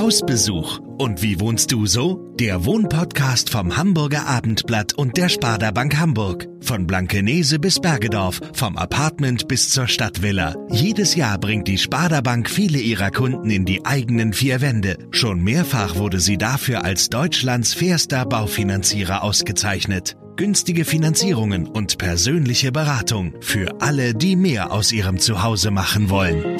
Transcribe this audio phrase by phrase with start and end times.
[0.00, 0.78] Hausbesuch.
[0.96, 2.32] Und wie wohnst du so?
[2.40, 6.46] Der Wohnpodcast vom Hamburger Abendblatt und der Sparda Bank Hamburg.
[6.62, 10.54] Von Blankenese bis Bergedorf, vom Apartment bis zur Stadtvilla.
[10.70, 14.96] Jedes Jahr bringt die Sparda Bank viele ihrer Kunden in die eigenen vier Wände.
[15.10, 20.16] Schon mehrfach wurde sie dafür als Deutschlands fairster Baufinanzierer ausgezeichnet.
[20.36, 26.56] Günstige Finanzierungen und persönliche Beratung für alle, die mehr aus ihrem Zuhause machen wollen.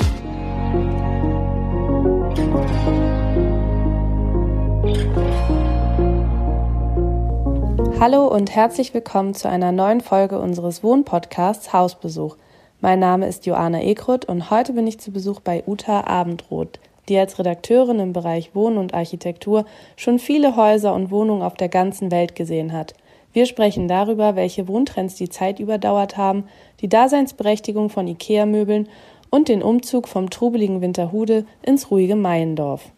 [8.00, 12.38] Hallo und herzlich willkommen zu einer neuen Folge unseres Wohnpodcasts Hausbesuch.
[12.80, 17.18] Mein Name ist Joanna Ekrut und heute bin ich zu Besuch bei Uta Abendroth, die
[17.18, 22.10] als Redakteurin im Bereich Wohnen und Architektur schon viele Häuser und Wohnungen auf der ganzen
[22.10, 22.94] Welt gesehen hat.
[23.34, 26.44] Wir sprechen darüber, welche Wohntrends die Zeit überdauert haben,
[26.80, 28.88] die Daseinsberechtigung von IKEA-Möbeln
[29.28, 32.92] und den Umzug vom trubeligen Winterhude ins ruhige Meiendorf.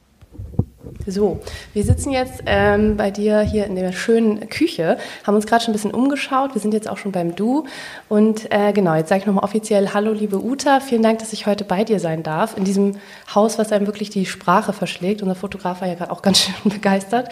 [1.07, 1.41] So,
[1.73, 5.73] wir sitzen jetzt ähm, bei dir hier in der schönen Küche, haben uns gerade schon
[5.73, 6.55] ein bisschen umgeschaut.
[6.55, 7.67] Wir sind jetzt auch schon beim Du.
[8.09, 10.79] Und äh, genau, jetzt sage ich nochmal offiziell Hallo, liebe Uta.
[10.79, 12.57] Vielen Dank, dass ich heute bei dir sein darf.
[12.57, 12.97] In diesem
[13.35, 15.23] Haus, was einem wirklich die Sprache verschlägt.
[15.23, 17.31] Unser Fotograf war ja gerade auch ganz schön begeistert.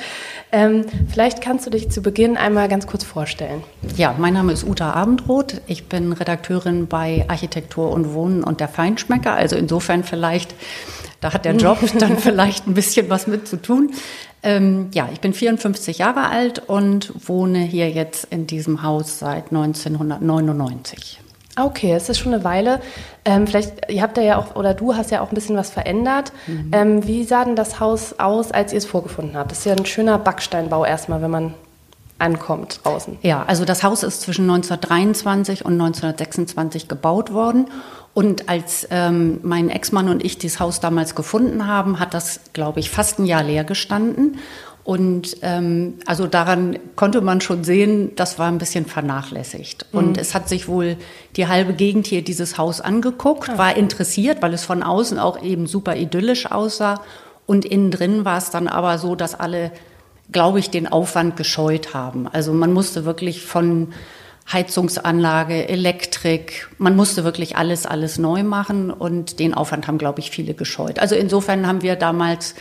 [0.50, 3.62] Ähm, vielleicht kannst du dich zu Beginn einmal ganz kurz vorstellen.
[3.96, 5.60] Ja, mein Name ist Uta Abendroth.
[5.68, 9.34] Ich bin Redakteurin bei Architektur und Wohnen und der Feinschmecker.
[9.34, 10.56] Also insofern vielleicht
[11.20, 13.92] da hat der Job dann vielleicht ein bisschen was mit zu tun.
[14.42, 19.52] Ähm, ja, ich bin 54 Jahre alt und wohne hier jetzt in diesem Haus seit
[19.52, 21.20] 1999.
[21.58, 22.80] Okay, es ist schon eine Weile.
[23.24, 26.32] Ähm, vielleicht, ihr habt ja auch, oder du hast ja auch ein bisschen was verändert.
[26.46, 26.70] Mhm.
[26.72, 29.50] Ähm, wie sah denn das Haus aus, als ihr es vorgefunden habt?
[29.50, 31.54] Das ist ja ein schöner Backsteinbau erstmal, wenn man
[32.20, 33.18] ankommt draußen.
[33.22, 37.66] Ja, also das Haus ist zwischen 1923 und 1926 gebaut worden.
[38.12, 42.80] Und als ähm, mein Ex-Mann und ich dieses Haus damals gefunden haben, hat das, glaube
[42.80, 44.38] ich, fast ein Jahr leer gestanden.
[44.82, 49.86] Und ähm, also daran konnte man schon sehen, das war ein bisschen vernachlässigt.
[49.92, 49.98] Mhm.
[49.98, 50.96] Und es hat sich wohl
[51.36, 55.66] die halbe Gegend hier dieses Haus angeguckt, war interessiert, weil es von außen auch eben
[55.66, 57.02] super idyllisch aussah.
[57.46, 59.70] Und innen drin war es dann aber so, dass alle
[60.32, 62.28] glaube ich, den Aufwand gescheut haben.
[62.28, 63.88] Also man musste wirklich von
[64.52, 70.30] Heizungsanlage, Elektrik, man musste wirklich alles, alles neu machen und den Aufwand haben, glaube ich,
[70.30, 70.98] viele gescheut.
[70.98, 72.54] Also insofern haben wir damals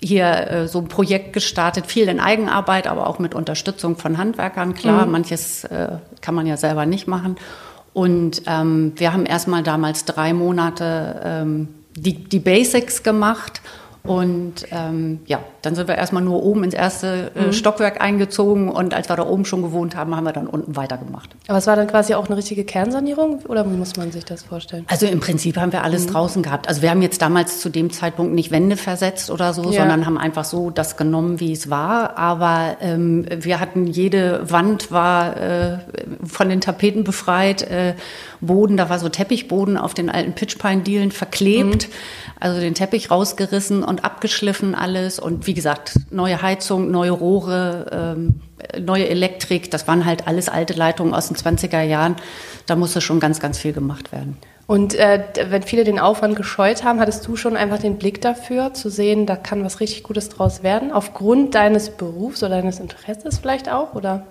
[0.00, 4.74] hier äh, so ein Projekt gestartet, viel in Eigenarbeit, aber auch mit Unterstützung von Handwerkern.
[4.74, 5.12] Klar, mhm.
[5.12, 7.36] manches äh, kann man ja selber nicht machen.
[7.92, 13.60] Und ähm, wir haben erstmal damals drei Monate ähm, die, die Basics gemacht
[14.04, 17.52] und ähm, ja, dann sind wir erstmal nur oben ins erste äh, mhm.
[17.52, 21.30] Stockwerk eingezogen und als wir da oben schon gewohnt haben, haben wir dann unten weitergemacht.
[21.46, 24.42] Aber es war dann quasi auch eine richtige Kernsanierung oder wie muss man sich das
[24.42, 24.84] vorstellen?
[24.88, 26.12] Also im Prinzip haben wir alles mhm.
[26.12, 26.68] draußen gehabt.
[26.68, 29.80] Also wir haben jetzt damals zu dem Zeitpunkt nicht Wände versetzt oder so, ja.
[29.80, 32.18] sondern haben einfach so das genommen, wie es war.
[32.18, 35.78] Aber ähm, wir hatten jede Wand war äh,
[36.24, 37.94] von den Tapeten befreit, äh,
[38.40, 41.88] Boden, da war so Teppichboden auf den alten Pitchpine-Dielen verklebt.
[41.88, 41.92] Mhm.
[42.40, 48.40] Also den Teppich rausgerissen und abgeschliffen alles und wie gesagt, neue Heizung, neue Rohre, ähm,
[48.80, 52.16] neue Elektrik, das waren halt alles alte Leitungen aus den 20er Jahren.
[52.64, 54.38] Da musste schon ganz, ganz viel gemacht werden.
[54.66, 58.72] Und äh, wenn viele den Aufwand gescheut haben, hattest du schon einfach den Blick dafür,
[58.72, 63.38] zu sehen, da kann was richtig Gutes draus werden, aufgrund deines Berufs oder deines Interesses
[63.38, 64.24] vielleicht auch, oder?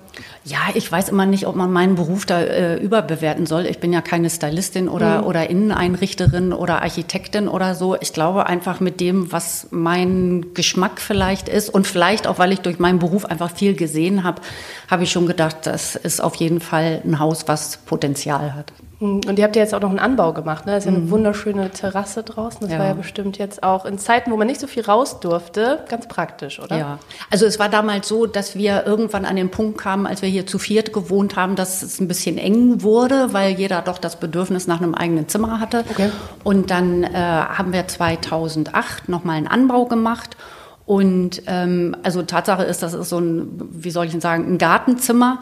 [0.44, 3.66] Ja, ich weiß immer nicht, ob man meinen Beruf da äh, überbewerten soll.
[3.66, 5.28] Ich bin ja keine Stylistin oder, mhm.
[5.28, 7.96] oder Inneneinrichterin oder Architektin oder so.
[8.00, 12.62] Ich glaube einfach mit dem, was mein Geschmack vielleicht ist und vielleicht auch, weil ich
[12.62, 14.42] durch meinen Beruf einfach viel gesehen habe,
[14.90, 18.72] habe ich schon gedacht, das ist auf jeden Fall ein Haus, was Potenzial hat.
[19.02, 19.22] Mhm.
[19.28, 20.74] Und ihr habt ja jetzt auch noch einen Anbau gemacht, ne?
[20.74, 21.12] Das ist ja eine mhm.
[21.12, 22.62] wunderschöne Terrasse draußen.
[22.62, 22.80] Das ja.
[22.80, 26.08] war ja bestimmt jetzt auch in Zeiten, wo man nicht so viel raus durfte, ganz
[26.08, 26.78] praktisch, oder?
[26.78, 27.00] Ja.
[27.30, 30.46] Also es war damals so, dass wir irgendwann an den Punkt kamen, als wir hier
[30.46, 34.68] zu viert gewohnt haben, dass es ein bisschen eng wurde, weil jeder doch das Bedürfnis
[34.68, 35.84] nach einem eigenen Zimmer hatte.
[35.90, 36.10] Okay.
[36.44, 40.38] Und dann äh, haben wir 2008 nochmal einen Anbau gemacht.
[40.86, 44.58] Und ähm, also Tatsache ist, das ist so ein, wie soll ich denn sagen, ein
[44.58, 45.40] Gartenzimmer.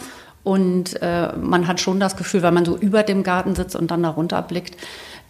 [0.49, 3.91] Und äh, man hat schon das Gefühl, wenn man so über dem Garten sitzt und
[3.91, 4.75] dann darunter blickt,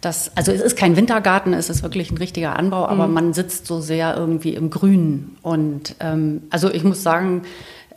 [0.00, 3.12] dass, also es ist kein Wintergarten, es ist wirklich ein richtiger Anbau, aber mhm.
[3.12, 5.36] man sitzt so sehr irgendwie im Grünen.
[5.42, 7.42] Und ähm, also ich muss sagen,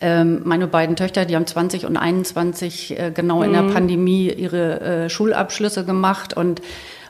[0.02, 3.74] ähm, meine beiden Töchter, die haben 20 und 21 äh, genau in der mhm.
[3.74, 6.62] Pandemie ihre äh, Schulabschlüsse gemacht und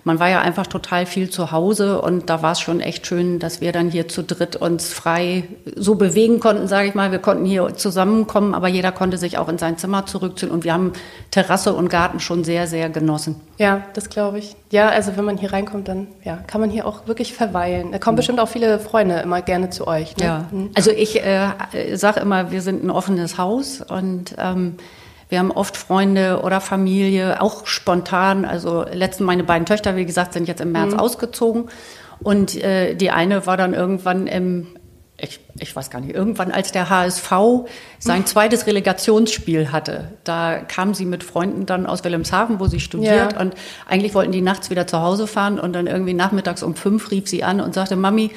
[0.05, 3.39] man war ja einfach total viel zu Hause und da war es schon echt schön,
[3.39, 5.45] dass wir dann hier zu dritt uns frei
[5.75, 7.11] so bewegen konnten, sage ich mal.
[7.11, 10.73] Wir konnten hier zusammenkommen, aber jeder konnte sich auch in sein Zimmer zurückziehen und wir
[10.73, 10.93] haben
[11.31, 13.39] Terrasse und Garten schon sehr, sehr genossen.
[13.57, 14.55] Ja, das glaube ich.
[14.71, 17.91] Ja, also wenn man hier reinkommt, dann ja, kann man hier auch wirklich verweilen.
[17.91, 18.17] Da kommen mhm.
[18.17, 20.17] bestimmt auch viele Freunde immer gerne zu euch.
[20.17, 20.25] Ne?
[20.25, 20.71] Ja, mhm.
[20.75, 21.51] also ich äh,
[21.93, 24.75] sage immer, wir sind ein offenes Haus und ähm,
[25.29, 28.45] wir haben oft Freunde oder Familie, auch spontan.
[28.45, 30.99] Also letzten meine beiden Töchter, wie gesagt, sind jetzt im März mhm.
[30.99, 31.69] ausgezogen.
[32.19, 34.67] Und äh, die eine war dann irgendwann im,
[35.17, 37.31] ich, ich weiß gar nicht, irgendwann als der HSV
[37.99, 40.13] sein zweites Relegationsspiel hatte.
[40.23, 43.33] Da kam sie mit Freunden dann aus Wilhelmshaven, wo sie studiert.
[43.33, 43.39] Ja.
[43.39, 43.55] Und
[43.87, 45.59] eigentlich wollten die nachts wieder zu Hause fahren.
[45.59, 48.31] Und dann irgendwie nachmittags um fünf rief sie an und sagte, Mami,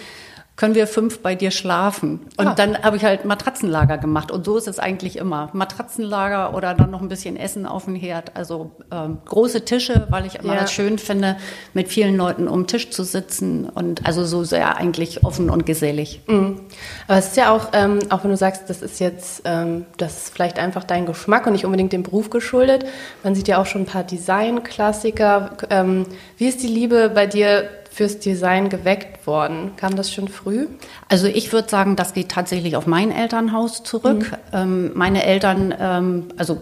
[0.57, 2.21] können wir fünf bei dir schlafen?
[2.39, 2.55] Und ah.
[2.55, 4.31] dann habe ich halt Matratzenlager gemacht.
[4.31, 5.51] Und so ist es eigentlich immer.
[5.53, 8.35] Matratzenlager oder dann noch ein bisschen Essen auf dem Herd.
[8.35, 10.63] Also ähm, große Tische, weil ich immer ja.
[10.63, 11.37] das schön finde,
[11.75, 13.69] mit vielen Leuten um den Tisch zu sitzen.
[13.69, 16.23] Und also so sehr eigentlich offen und gesellig.
[16.27, 16.63] Mhm.
[17.07, 20.17] Aber es ist ja auch, ähm, auch wenn du sagst, das ist jetzt, ähm, das
[20.17, 22.87] ist vielleicht einfach dein Geschmack und nicht unbedingt dem Beruf geschuldet.
[23.23, 25.51] Man sieht ja auch schon ein paar Design-Klassiker.
[25.69, 26.07] Ähm,
[26.39, 29.71] wie ist die Liebe bei dir fürs Design geweckt worden?
[29.79, 30.67] Kam das schon früh?
[31.09, 34.33] Also ich würde sagen, das geht tatsächlich auf mein Elternhaus zurück.
[34.33, 34.37] Mhm.
[34.53, 36.61] Ähm, meine Eltern, ähm, also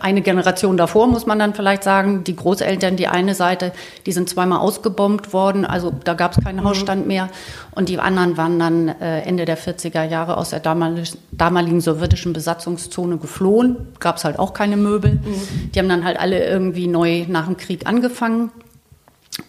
[0.00, 3.72] eine Generation davor muss man dann vielleicht sagen, die Großeltern, die eine Seite,
[4.06, 6.64] die sind zweimal ausgebombt worden, also da gab es keinen mhm.
[6.64, 7.28] Hausstand mehr.
[7.74, 12.32] Und die anderen waren dann äh, Ende der 40er Jahre aus der damaligen, damaligen sowjetischen
[12.32, 13.88] Besatzungszone geflohen.
[14.00, 15.12] Gab es halt auch keine Möbel.
[15.12, 15.72] Mhm.
[15.74, 18.50] Die haben dann halt alle irgendwie neu nach dem Krieg angefangen.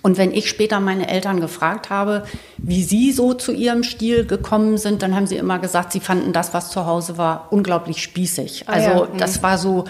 [0.02, 2.26] Und wenn ich später meine Eltern gefragt habe,
[2.58, 6.32] wie sie so zu ihrem Stil gekommen sind, dann haben sie immer gesagt, sie fanden
[6.32, 8.66] das, was zu Hause war, unglaublich spießig.
[8.68, 9.06] Ah, also ja.
[9.14, 9.18] Mhm.
[9.18, 9.86] das war so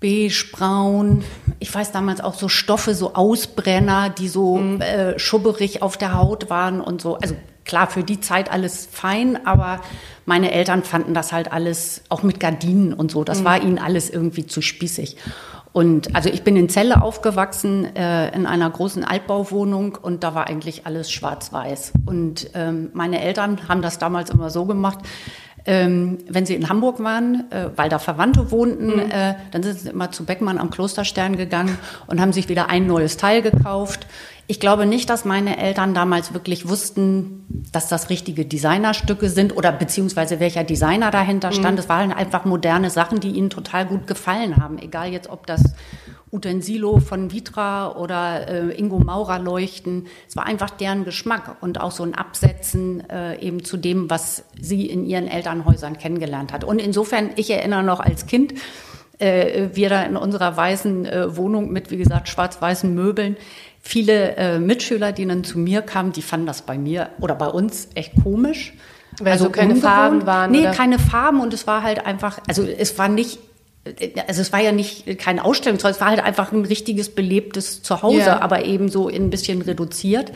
[0.00, 1.24] beige, braun.
[1.60, 4.80] Ich weiß damals auch so Stoffe, so Ausbrenner, die so mhm.
[4.80, 7.16] äh, schubberig auf der Haut waren und so.
[7.16, 9.80] Also klar, für die Zeit alles fein, aber
[10.26, 13.44] meine Eltern fanden das halt alles, auch mit Gardinen und so, das mhm.
[13.44, 15.16] war ihnen alles irgendwie zu spießig.
[15.72, 20.46] Und also ich bin in Celle aufgewachsen, äh, in einer großen Altbauwohnung und da war
[20.46, 21.94] eigentlich alles schwarz-weiß.
[22.04, 24.98] Und ähm, meine Eltern haben das damals immer so gemacht,
[25.64, 29.10] ähm, wenn sie in Hamburg waren, äh, weil da Verwandte wohnten, mhm.
[29.10, 32.86] äh, dann sind sie immer zu Beckmann am Klosterstern gegangen und haben sich wieder ein
[32.86, 34.06] neues Teil gekauft.
[34.48, 39.72] Ich glaube nicht, dass meine Eltern damals wirklich wussten, dass das richtige Designerstücke sind oder
[39.72, 41.74] beziehungsweise welcher Designer dahinter stand.
[41.74, 41.78] Mhm.
[41.78, 44.78] Es waren einfach moderne Sachen, die ihnen total gut gefallen haben.
[44.78, 45.62] Egal jetzt, ob das
[46.32, 50.06] Utensilo von Vitra oder äh, Ingo Maurer leuchten.
[50.26, 54.44] Es war einfach deren Geschmack und auch so ein Absetzen äh, eben zu dem, was
[54.58, 56.64] sie in ihren Elternhäusern kennengelernt hat.
[56.64, 58.54] Und insofern, ich erinnere noch als Kind,
[59.18, 63.36] äh, wir da in unserer weißen äh, Wohnung mit, wie gesagt, schwarz-weißen Möbeln,
[63.82, 67.48] viele äh, Mitschüler, die dann zu mir kamen, die fanden das bei mir oder bei
[67.48, 68.72] uns echt komisch.
[69.20, 69.92] Weil also so keine ungewohnt.
[69.92, 70.50] Farben waren?
[70.52, 70.70] Nee, oder?
[70.70, 73.38] keine Farben und es war halt einfach, also es war nicht
[74.28, 78.18] also es war ja nicht kein Ausstellungshaus, es war halt einfach ein richtiges belebtes Zuhause,
[78.18, 78.40] ja.
[78.40, 80.32] aber eben so ein bisschen reduziert.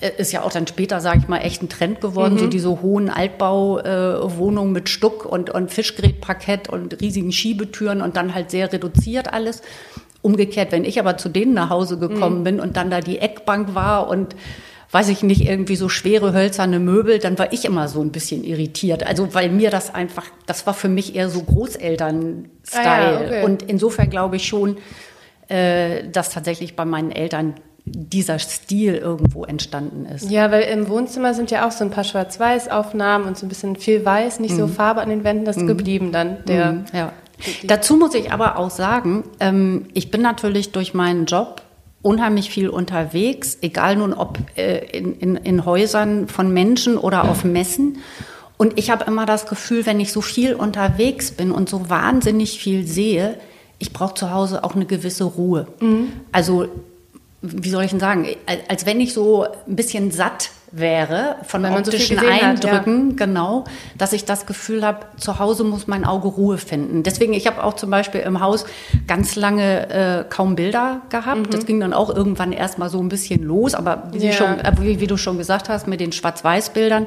[0.00, 2.38] Äh, ist ja auch dann später, sage ich mal, echt ein Trend geworden, mhm.
[2.38, 8.34] so diese hohen Altbauwohnungen äh, mit Stuck und, und Fischgrätparkett und riesigen Schiebetüren und dann
[8.34, 9.62] halt sehr reduziert alles.
[10.22, 12.44] Umgekehrt, wenn ich aber zu denen nach Hause gekommen mhm.
[12.44, 14.34] bin und dann da die Eckbank war und
[14.92, 18.44] weiß ich nicht, irgendwie so schwere hölzerne Möbel, dann war ich immer so ein bisschen
[18.44, 19.06] irritiert.
[19.06, 22.84] Also weil mir das einfach, das war für mich eher so Großeltern-Style.
[22.84, 23.44] Ah ja, okay.
[23.44, 24.76] Und insofern glaube ich schon,
[25.48, 27.54] äh, dass tatsächlich bei meinen Eltern
[27.84, 30.30] dieser Stil irgendwo entstanden ist.
[30.30, 33.76] Ja, weil im Wohnzimmer sind ja auch so ein paar Schwarz-Weiß-Aufnahmen und so ein bisschen
[33.76, 34.58] viel Weiß, nicht mhm.
[34.58, 35.68] so Farbe an den Wänden, das ist mhm.
[35.68, 36.44] geblieben dann.
[36.44, 36.84] Der, mhm.
[36.92, 37.12] ja.
[37.64, 41.62] Dazu muss ich aber auch sagen, ähm, ich bin natürlich durch meinen Job
[42.02, 47.44] unheimlich viel unterwegs, egal nun ob äh, in, in, in Häusern von Menschen oder auf
[47.44, 47.98] Messen.
[48.56, 52.58] Und ich habe immer das Gefühl, wenn ich so viel unterwegs bin und so wahnsinnig
[52.58, 53.38] viel sehe,
[53.78, 55.66] ich brauche zu Hause auch eine gewisse Ruhe.
[55.80, 56.12] Mhm.
[56.30, 56.68] Also,
[57.40, 58.28] wie soll ich denn sagen,
[58.68, 63.26] als wenn ich so ein bisschen satt wäre von Wenn optischen so Eindrücken, hat, ja.
[63.26, 63.64] genau,
[63.96, 67.02] dass ich das Gefühl habe, zu Hause muss mein Auge Ruhe finden.
[67.02, 68.64] Deswegen, ich habe auch zum Beispiel im Haus
[69.06, 71.46] ganz lange äh, kaum Bilder gehabt.
[71.46, 71.50] Mhm.
[71.50, 74.32] Das ging dann auch irgendwann erstmal so ein bisschen los, aber wie, ja.
[74.32, 77.06] schon, äh, wie, wie, du schon gesagt hast, mit den Schwarz-Weiß-Bildern,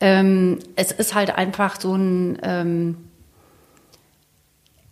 [0.00, 2.96] ähm, es ist halt einfach so ein ähm,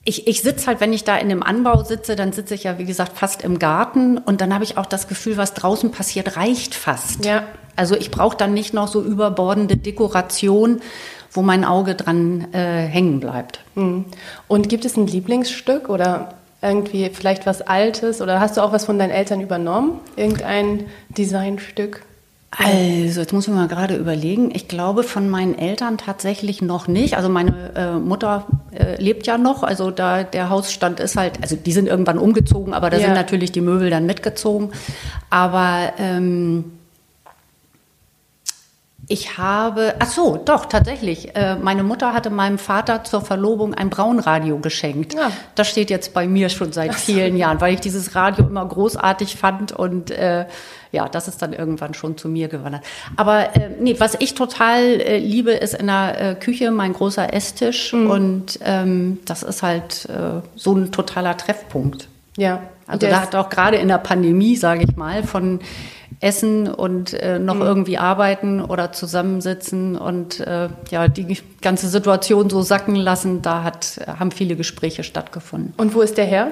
[0.04, 2.78] ich, ich sitze halt, wenn ich da in dem Anbau sitze, dann sitze ich ja,
[2.78, 6.36] wie gesagt, fast im Garten und dann habe ich auch das Gefühl, was draußen passiert,
[6.36, 7.24] reicht fast.
[7.24, 7.44] Ja.
[7.76, 10.82] Also ich brauche dann nicht noch so überbordende Dekoration,
[11.30, 13.60] wo mein Auge dran äh, hängen bleibt.
[13.74, 14.06] Mhm.
[14.48, 18.84] Und gibt es ein Lieblingsstück oder irgendwie vielleicht was Altes oder hast du auch was
[18.84, 20.00] von deinen Eltern übernommen?
[20.16, 22.02] Irgendein Designstück?
[22.58, 24.50] Also, jetzt muss ich mal gerade überlegen.
[24.54, 27.16] Ich glaube von meinen Eltern tatsächlich noch nicht.
[27.16, 29.62] Also meine äh, Mutter äh, lebt ja noch.
[29.62, 33.06] Also da der Hausstand ist halt, also die sind irgendwann umgezogen, aber da ja.
[33.06, 34.70] sind natürlich die Möbel dann mitgezogen.
[35.30, 36.72] Aber ähm,
[39.12, 41.36] ich habe, ach so, doch, tatsächlich.
[41.36, 45.12] Äh, meine Mutter hatte meinem Vater zur Verlobung ein Braunradio geschenkt.
[45.12, 45.30] Ja.
[45.54, 49.36] Das steht jetzt bei mir schon seit vielen Jahren, weil ich dieses Radio immer großartig
[49.36, 50.46] fand und äh,
[50.92, 52.84] ja, das ist dann irgendwann schon zu mir gewandert.
[53.16, 57.34] Aber äh, nee, was ich total äh, liebe, ist in der äh, Küche mein großer
[57.34, 58.10] Esstisch mhm.
[58.10, 62.08] und ähm, das ist halt äh, so ein totaler Treffpunkt.
[62.38, 62.62] Ja.
[62.86, 65.60] Also da hat auch gerade in der Pandemie, sage ich mal, von
[66.20, 67.62] essen und äh, noch mhm.
[67.62, 74.00] irgendwie arbeiten oder zusammensitzen und äh, ja, die ganze Situation so sacken lassen, da hat,
[74.06, 75.74] haben viele Gespräche stattgefunden.
[75.76, 76.48] Und wo ist der her?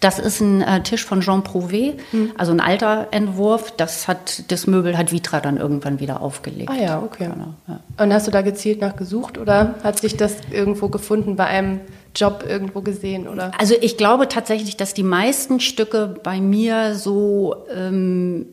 [0.00, 2.32] Das ist ein äh, Tisch von Jean Prouvé, mhm.
[2.36, 3.72] also ein alter Entwurf.
[3.76, 6.70] Das hat das Möbel hat Vitra dann irgendwann wieder aufgelegt.
[6.70, 7.30] Ah ja, okay.
[7.32, 7.80] Genau, ja.
[8.02, 11.80] Und hast du da gezielt nach gesucht oder hat sich das irgendwo gefunden bei einem
[12.14, 13.52] Job irgendwo gesehen oder?
[13.58, 18.46] Also ich glaube tatsächlich, dass die meisten Stücke bei mir so ähm,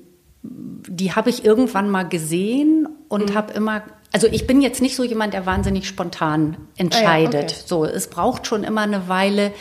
[0.44, 3.36] die habe ich irgendwann mal gesehen und mhm.
[3.36, 7.36] habe immer, also ich bin jetzt nicht so jemand, der wahnsinnig spontan entscheidet.
[7.36, 7.64] Ah ja, okay.
[7.66, 9.52] So, es braucht schon immer eine Weile.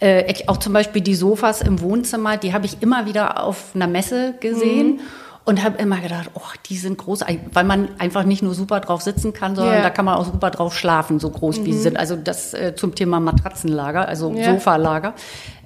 [0.00, 3.86] Äh, auch zum Beispiel die Sofas im Wohnzimmer, die habe ich immer wieder auf einer
[3.86, 4.94] Messe gesehen.
[4.94, 5.00] Mhm.
[5.46, 6.40] Und habe immer gedacht, oh,
[6.70, 7.20] die sind groß,
[7.52, 9.82] weil man einfach nicht nur super drauf sitzen kann, sondern yeah.
[9.82, 11.66] da kann man auch super drauf schlafen, so groß mhm.
[11.66, 11.82] wie sie mhm.
[11.82, 11.96] sind.
[11.98, 14.54] Also das äh, zum Thema Matratzenlager, also yeah.
[14.54, 15.12] Sofalager.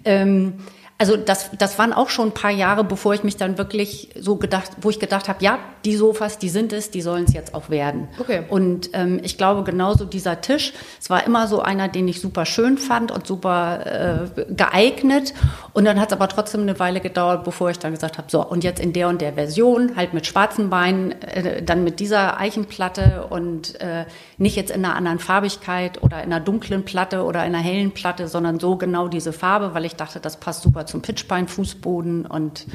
[0.04, 0.54] Ähm,
[1.00, 4.34] also das, das waren auch schon ein paar Jahre, bevor ich mich dann wirklich so
[4.34, 7.54] gedacht, wo ich gedacht habe, ja, die Sofas, die sind es, die sollen es jetzt
[7.54, 8.08] auch werden.
[8.18, 8.42] Okay.
[8.48, 12.44] Und ähm, ich glaube genauso dieser Tisch, es war immer so einer, den ich super
[12.44, 15.34] schön fand und super äh, geeignet.
[15.72, 18.44] Und dann hat es aber trotzdem eine Weile gedauert, bevor ich dann gesagt habe, so
[18.44, 22.40] und jetzt in der und der Version, halt mit schwarzen Beinen, äh, dann mit dieser
[22.40, 24.04] Eichenplatte und äh,
[24.36, 27.92] nicht jetzt in einer anderen Farbigkeit oder in einer dunklen Platte oder in einer hellen
[27.92, 32.66] Platte, sondern so genau diese Farbe, weil ich dachte, das passt super zum Pitchbein-Fußboden und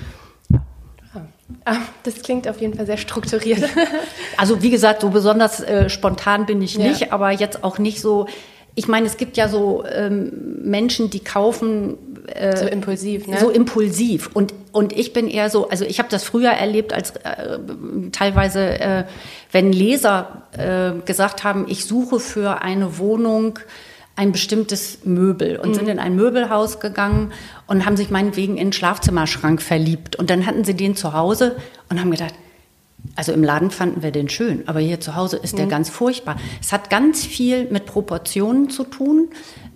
[1.65, 3.63] Ah, das klingt auf jeden Fall sehr strukturiert.
[4.35, 7.07] Also wie gesagt, so besonders äh, spontan bin ich nicht, ja.
[7.11, 8.25] aber jetzt auch nicht so.
[8.73, 13.37] Ich meine, es gibt ja so ähm, Menschen, die kaufen äh, so impulsiv, ne?
[13.37, 14.31] So impulsiv.
[14.33, 17.59] Und, und ich bin eher so, also ich habe das früher erlebt, als äh,
[18.11, 19.03] teilweise, äh,
[19.51, 23.59] wenn Leser äh, gesagt haben, ich suche für eine Wohnung
[24.15, 25.73] ein bestimmtes Möbel und mhm.
[25.73, 27.31] sind in ein Möbelhaus gegangen
[27.67, 30.15] und haben sich meinetwegen in den Schlafzimmerschrank verliebt.
[30.15, 31.55] Und dann hatten sie den zu Hause
[31.89, 32.35] und haben gedacht,
[33.15, 35.71] also im Laden fanden wir den schön, aber hier zu Hause ist der mhm.
[35.71, 36.37] ganz furchtbar.
[36.61, 39.29] Es hat ganz viel mit Proportionen zu tun.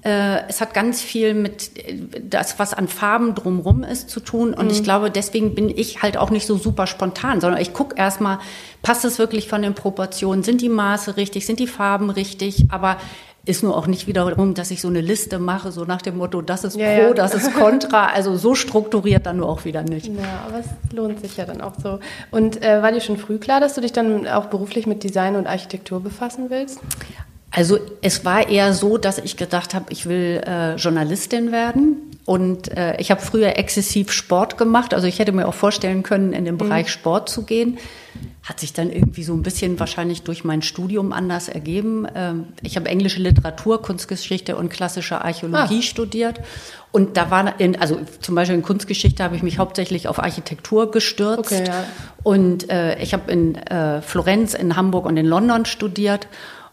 [0.03, 4.53] Äh, es hat ganz viel mit äh, das, was an Farben drumrum ist, zu tun.
[4.53, 4.71] Und mhm.
[4.71, 8.39] ich glaube, deswegen bin ich halt auch nicht so super spontan, sondern ich gucke erstmal,
[8.81, 10.43] passt es wirklich von den Proportionen?
[10.43, 11.45] Sind die Maße richtig?
[11.45, 12.65] Sind die Farben richtig?
[12.69, 12.97] Aber
[13.47, 16.41] ist nur auch nicht wiederum, dass ich so eine Liste mache, so nach dem Motto,
[16.41, 17.13] das ist ja, pro, ja.
[17.15, 18.07] das ist contra.
[18.07, 20.07] Also so strukturiert dann nur auch wieder nicht.
[20.07, 21.99] Ja, aber es lohnt sich ja dann auch so.
[22.31, 25.35] Und äh, war dir schon früh klar, dass du dich dann auch beruflich mit Design
[25.35, 26.79] und Architektur befassen willst?
[27.51, 31.97] Also es war eher so, dass ich gedacht habe, ich will äh, Journalistin werden.
[32.25, 34.93] Und äh, ich habe früher exzessiv Sport gemacht.
[34.93, 36.59] Also ich hätte mir auch vorstellen können, in den mhm.
[36.59, 37.77] Bereich Sport zu gehen.
[38.47, 42.07] Hat sich dann irgendwie so ein bisschen wahrscheinlich durch mein Studium anders ergeben.
[42.15, 45.81] Ähm, ich habe englische Literatur, Kunstgeschichte und klassische Archäologie ah.
[45.81, 46.39] studiert.
[46.93, 50.91] Und da war, in, also zum Beispiel in Kunstgeschichte habe ich mich hauptsächlich auf Architektur
[50.91, 51.51] gestürzt.
[51.51, 51.83] Okay, ja.
[52.23, 56.29] Und äh, ich habe in äh, Florenz, in Hamburg und in London studiert.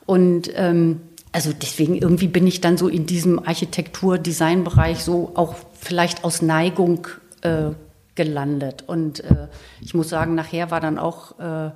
[0.07, 1.01] Und ähm,
[1.33, 7.09] also deswegen irgendwie bin ich dann so in diesem Architektur-Design-Bereich so auch vielleicht aus Neigung
[7.41, 7.71] äh,
[8.15, 8.85] gelandet.
[8.87, 9.49] Und äh,
[9.81, 11.71] ich muss sagen, nachher war dann auch äh,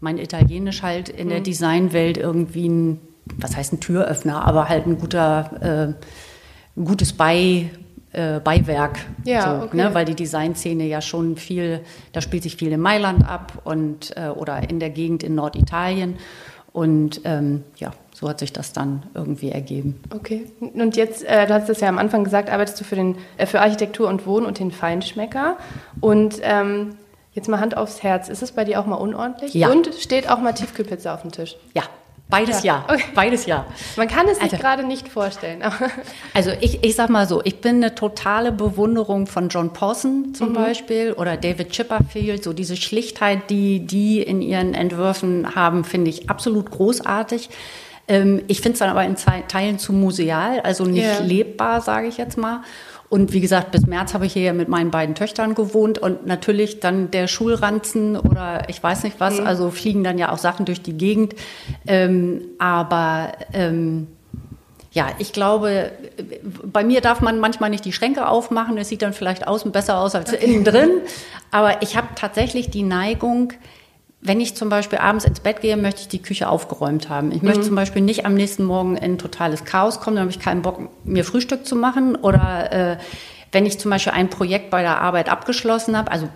[0.00, 1.44] mein Italienisch halt in der mhm.
[1.44, 3.00] Designwelt irgendwie ein,
[3.36, 5.96] was heißt ein Türöffner, aber halt ein guter,
[6.76, 7.70] äh, ein gutes Bei,
[8.12, 8.98] äh, Beiwerk.
[9.24, 9.76] Ja, so, okay.
[9.76, 9.94] ne?
[9.94, 11.80] weil die Designszene ja schon viel,
[12.12, 16.16] da spielt sich viel in Mailand ab und äh, oder in der Gegend in Norditalien.
[16.72, 20.00] Und ähm, ja, so hat sich das dann irgendwie ergeben.
[20.14, 20.46] Okay.
[20.60, 23.46] Und jetzt, äh, du hast es ja am Anfang gesagt, arbeitest du für, den, äh,
[23.46, 25.56] für Architektur und Wohnen und den Feinschmecker.
[26.00, 26.94] Und ähm,
[27.32, 29.54] jetzt mal Hand aufs Herz, ist es bei dir auch mal unordentlich?
[29.54, 29.70] Ja.
[29.70, 31.56] Und steht auch mal Tiefkühlpizza auf dem Tisch?
[31.74, 31.82] Ja.
[32.28, 32.84] Beides ja.
[32.88, 32.94] ja.
[32.94, 33.04] Okay.
[33.12, 33.66] Beides ja.
[33.96, 35.62] Man kann es sich also, gerade nicht vorstellen.
[36.34, 40.50] also ich, ich sag mal so, ich bin eine totale Bewunderung von John Pawson zum
[40.50, 40.54] mhm.
[40.54, 42.44] Beispiel oder David Chipperfield.
[42.44, 47.50] So diese Schlichtheit, die die in ihren Entwürfen haben, finde ich absolut großartig.
[48.08, 51.20] Ähm, ich finde es dann aber in Teilen zu museal, also nicht yeah.
[51.20, 52.62] lebbar, sage ich jetzt mal.
[53.08, 56.80] Und wie gesagt, bis März habe ich hier mit meinen beiden Töchtern gewohnt und natürlich
[56.80, 59.46] dann der Schulranzen oder ich weiß nicht was, mhm.
[59.46, 61.34] also fliegen dann ja auch Sachen durch die Gegend.
[61.86, 64.06] Ähm, aber ähm,
[64.92, 65.92] ja, ich glaube,
[66.64, 68.78] bei mir darf man manchmal nicht die Schränke aufmachen.
[68.78, 70.44] Es sieht dann vielleicht außen besser aus als okay.
[70.44, 70.90] innen drin.
[71.50, 73.52] Aber ich habe tatsächlich die Neigung,
[74.24, 77.32] wenn ich zum Beispiel abends ins Bett gehe, möchte ich die Küche aufgeräumt haben.
[77.32, 77.48] Ich mhm.
[77.48, 80.62] möchte zum Beispiel nicht am nächsten Morgen in totales Chaos kommen, dann habe ich keinen
[80.62, 82.14] Bock, mir Frühstück zu machen.
[82.14, 82.96] Oder äh,
[83.50, 86.28] wenn ich zum Beispiel ein Projekt bei der Arbeit abgeschlossen habe, also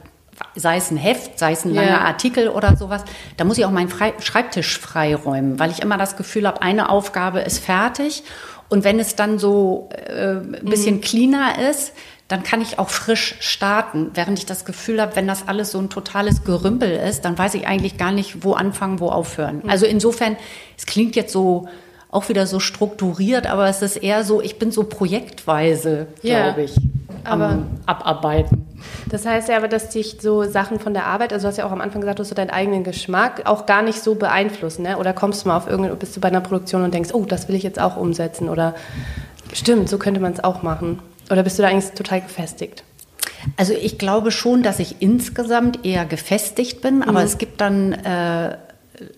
[0.56, 2.00] sei es ein Heft, sei es ein langer ja.
[2.00, 3.04] Artikel oder sowas,
[3.36, 6.88] da muss ich auch meinen Frei Schreibtisch freiräumen, weil ich immer das Gefühl habe, eine
[6.88, 8.24] Aufgabe ist fertig
[8.68, 11.00] und wenn es dann so äh, ein bisschen mhm.
[11.02, 11.92] cleaner ist,
[12.28, 14.11] dann kann ich auch frisch starten.
[14.14, 17.54] Während ich das Gefühl habe, wenn das alles so ein totales Gerümpel ist, dann weiß
[17.54, 19.61] ich eigentlich gar nicht, wo anfangen, wo aufhören.
[19.62, 19.71] Mhm.
[19.71, 20.37] Also insofern,
[20.76, 21.68] es klingt jetzt so
[22.11, 26.45] auch wieder so strukturiert, aber es ist eher so, ich bin so projektweise, ja.
[26.45, 26.75] glaube ich,
[27.25, 28.66] aber abarbeiten.
[29.11, 31.66] Das heißt ja aber, dass dich so Sachen von der Arbeit, also du hast ja
[31.66, 34.83] auch am Anfang gesagt, du hast so deinen eigenen Geschmack auch gar nicht so beeinflussen,
[34.83, 34.99] ne?
[34.99, 37.49] Oder kommst du mal auf irgendeine, bist du bei einer Produktion und denkst, oh, das
[37.49, 38.75] will ich jetzt auch umsetzen oder
[39.52, 41.00] stimmt, so könnte man es auch machen.
[41.30, 42.85] Oder bist du da eigentlich total gefestigt?
[43.56, 47.26] Also ich glaube schon, dass ich insgesamt eher gefestigt bin, aber mhm.
[47.26, 48.56] es gibt dann äh,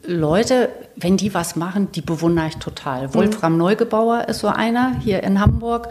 [0.06, 3.08] Leute, wenn die was machen, die bewundere ich total.
[3.08, 3.14] Mhm.
[3.14, 5.88] Wolfram Neugebauer ist so einer hier in Hamburg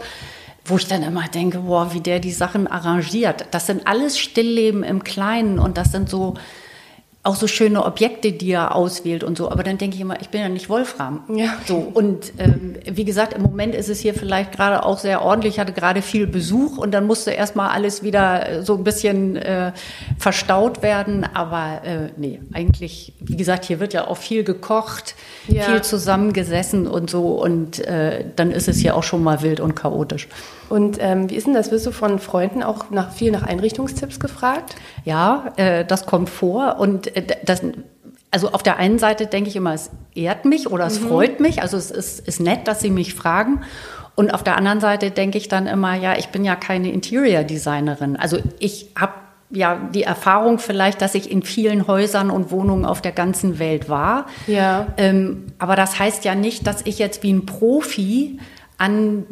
[0.68, 3.46] wo ich dann immer denke, boah, wie der die Sachen arrangiert.
[3.50, 6.34] Das sind alles Stillleben im Kleinen und das sind so
[7.24, 9.50] auch so schöne Objekte, die er auswählt und so.
[9.50, 11.24] Aber dann denke ich immer, ich bin ja nicht Wolfram.
[11.34, 11.54] Ja.
[11.66, 15.54] So und ähm, wie gesagt, im Moment ist es hier vielleicht gerade auch sehr ordentlich.
[15.54, 19.72] Ich hatte gerade viel Besuch und dann musste erstmal alles wieder so ein bisschen äh,
[20.16, 21.26] verstaut werden.
[21.34, 25.16] Aber äh, nee, eigentlich, wie gesagt, hier wird ja auch viel gekocht,
[25.48, 25.64] ja.
[25.64, 27.32] viel zusammengesessen und so.
[27.34, 30.28] Und äh, dann ist es hier auch schon mal wild und chaotisch.
[30.68, 31.70] Und ähm, wie ist denn das?
[31.70, 34.76] Wirst du von Freunden auch nach, viel nach Einrichtungstipps gefragt?
[35.04, 36.76] Ja, äh, das kommt vor.
[36.78, 37.62] Und äh, das,
[38.30, 41.08] also auf der einen Seite denke ich immer, es ehrt mich oder es mhm.
[41.08, 41.62] freut mich.
[41.62, 43.62] Also es ist, ist nett, dass sie mich fragen.
[44.14, 47.44] Und auf der anderen Seite denke ich dann immer, ja, ich bin ja keine Interior
[47.44, 48.16] Designerin.
[48.16, 49.12] Also ich habe
[49.50, 53.88] ja die Erfahrung vielleicht, dass ich in vielen Häusern und Wohnungen auf der ganzen Welt
[53.88, 54.26] war.
[54.46, 54.88] Ja.
[54.96, 58.38] Ähm, aber das heißt ja nicht, dass ich jetzt wie ein Profi
[58.76, 59.24] an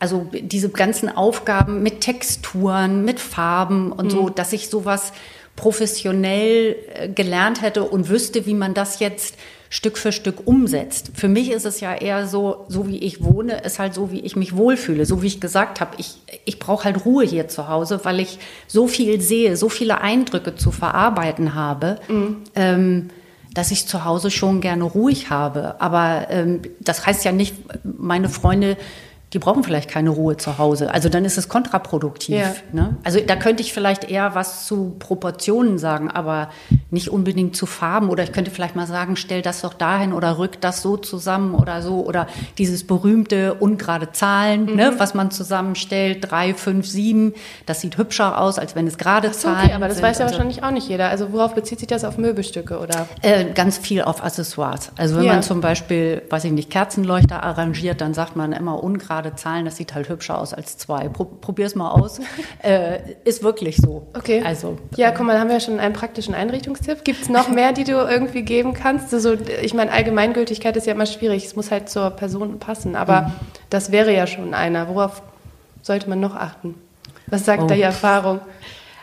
[0.00, 4.10] also diese ganzen Aufgaben mit Texturen, mit Farben und mhm.
[4.10, 5.12] so, dass ich sowas
[5.56, 9.36] professionell äh, gelernt hätte und wüsste, wie man das jetzt
[9.72, 11.12] Stück für Stück umsetzt.
[11.14, 14.18] Für mich ist es ja eher so, so wie ich wohne, ist halt so, wie
[14.20, 15.06] ich mich wohlfühle.
[15.06, 18.40] So wie ich gesagt habe, ich, ich brauche halt Ruhe hier zu Hause, weil ich
[18.66, 22.00] so viel sehe, so viele Eindrücke zu verarbeiten habe.
[22.08, 22.36] Mhm.
[22.56, 23.08] Ähm,
[23.54, 25.80] dass ich zu Hause schon gerne ruhig habe.
[25.80, 28.76] Aber ähm, das heißt ja nicht, meine Freunde
[29.32, 30.92] die brauchen vielleicht keine Ruhe zu Hause.
[30.92, 32.36] Also dann ist es kontraproduktiv.
[32.36, 32.54] Ja.
[32.72, 32.96] Ne?
[33.04, 36.50] Also da könnte ich vielleicht eher was zu Proportionen sagen, aber
[36.90, 38.10] nicht unbedingt zu Farben.
[38.10, 41.54] Oder ich könnte vielleicht mal sagen, stell das doch dahin oder rück das so zusammen
[41.54, 42.04] oder so.
[42.04, 42.26] Oder
[42.58, 44.76] dieses berühmte ungerade Zahlen, ne, mhm.
[44.76, 47.34] ne, was man zusammenstellt, drei, fünf, sieben.
[47.66, 50.06] Das sieht hübscher aus, als wenn es gerade so, Zahlen okay, aber das sind.
[50.06, 51.08] weiß ja also, wahrscheinlich auch nicht jeder.
[51.08, 53.06] Also worauf bezieht sich das auf Möbelstücke oder?
[53.22, 54.90] Äh, ganz viel auf Accessoires.
[54.96, 55.34] Also wenn ja.
[55.34, 59.64] man zum Beispiel, weiß ich nicht, Kerzenleuchter arrangiert, dann sagt man immer ungerade gerade Zahlen,
[59.64, 61.08] das sieht halt hübscher aus als zwei.
[61.08, 62.20] Pro, probier's mal aus.
[62.62, 64.06] äh, ist wirklich so.
[64.16, 64.42] Okay.
[64.44, 67.04] Also, ja, guck mal, da haben wir ja schon einen praktischen Einrichtungstipp.
[67.04, 69.12] Gibt es noch mehr, die du irgendwie geben kannst?
[69.12, 71.44] Also, ich meine, Allgemeingültigkeit ist ja immer schwierig.
[71.44, 72.96] Es muss halt zur Person passen.
[72.96, 73.32] Aber mhm.
[73.68, 74.88] das wäre ja schon einer.
[74.88, 75.22] Worauf
[75.82, 76.74] sollte man noch achten?
[77.26, 77.66] Was sagt oh.
[77.66, 78.40] da die Erfahrung?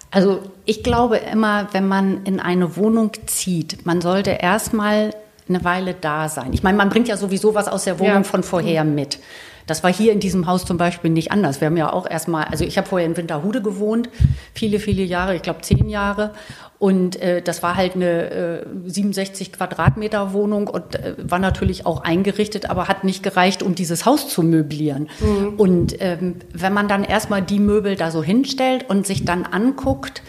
[0.10, 5.14] Also ich glaube immer, wenn man in eine Wohnung zieht, man sollte erstmal
[5.50, 6.54] eine Weile da sein.
[6.54, 8.24] Ich meine, man bringt ja sowieso was aus der Wohnung ja.
[8.24, 9.20] von vorher mit.
[9.68, 11.62] Das war hier in diesem Haus zum Beispiel nicht anders.
[11.62, 14.10] Wir haben ja auch erstmal, also ich habe vorher in Winterhude gewohnt,
[14.54, 16.32] viele, viele Jahre, ich glaube zehn Jahre.
[16.80, 22.04] Und äh, das war halt eine äh, 67 Quadratmeter Wohnung und äh, war natürlich auch
[22.04, 25.10] eingerichtet, aber hat nicht gereicht, um dieses Haus zu möblieren.
[25.20, 25.56] Mhm.
[25.58, 30.22] Und ähm, wenn man dann erstmal die Möbel da so hinstellt und sich dann anguckt,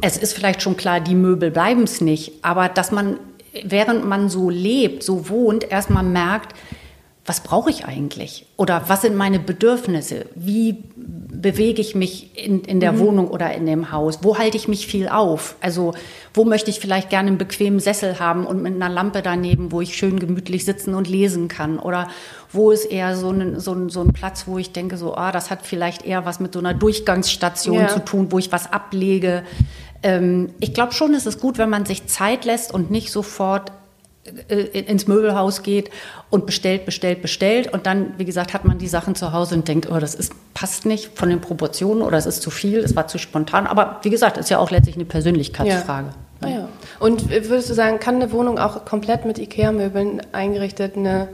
[0.00, 3.18] es ist vielleicht schon klar, die Möbel bleiben es nicht, aber dass man,
[3.64, 6.54] während man so lebt, so wohnt, erstmal merkt,
[7.26, 8.46] was brauche ich eigentlich?
[8.56, 10.26] Oder was sind meine Bedürfnisse?
[10.34, 12.98] Wie bewege ich mich in, in der mhm.
[13.00, 14.20] Wohnung oder in dem Haus?
[14.22, 15.56] Wo halte ich mich viel auf?
[15.60, 15.92] Also
[16.32, 19.80] wo möchte ich vielleicht gerne einen bequemen Sessel haben und mit einer Lampe daneben, wo
[19.80, 21.78] ich schön gemütlich sitzen und lesen kann?
[21.78, 22.08] Oder
[22.52, 25.32] wo ist eher so ein, so ein, so ein Platz, wo ich denke, so, ah,
[25.32, 27.88] das hat vielleicht eher was mit so einer Durchgangsstation ja.
[27.88, 29.42] zu tun, wo ich was ablege?
[30.02, 33.72] Ähm, ich glaube schon, es ist gut, wenn man sich Zeit lässt und nicht sofort
[34.48, 35.90] ins Möbelhaus geht
[36.30, 39.68] und bestellt, bestellt, bestellt und dann, wie gesagt, hat man die Sachen zu Hause und
[39.68, 42.96] denkt, oh, das ist, passt nicht von den Proportionen oder es ist zu viel, es
[42.96, 43.66] war zu spontan.
[43.66, 46.08] Aber wie gesagt, ist ja auch letztlich eine Persönlichkeitsfrage.
[46.08, 46.14] Ja.
[46.40, 46.68] Ah, ja.
[46.98, 51.28] Und würdest du sagen, kann eine Wohnung auch komplett mit Ikea-Möbeln eingerichtet, eine